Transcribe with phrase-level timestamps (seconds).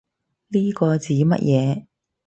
[0.47, 1.85] 呢個指乜嘢